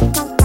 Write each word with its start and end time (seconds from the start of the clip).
Bye. 0.00 0.39